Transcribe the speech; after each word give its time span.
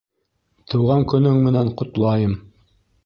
Тыуған 0.71 1.05
көнөң 1.13 1.37
менән 1.49 1.71
ҡотлайым! 1.83 2.35